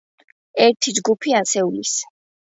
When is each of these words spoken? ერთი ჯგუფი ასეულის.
ერთი 0.67 0.93
ჯგუფი 1.01 1.37
ასეულის. 1.43 1.95